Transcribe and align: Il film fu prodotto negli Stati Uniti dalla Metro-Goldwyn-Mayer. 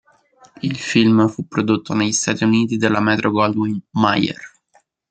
Il 0.63 0.77
film 0.79 1.27
fu 1.27 1.45
prodotto 1.47 1.93
negli 1.93 2.11
Stati 2.11 2.43
Uniti 2.43 2.75
dalla 2.75 3.01
Metro-Goldwyn-Mayer. 3.01 4.51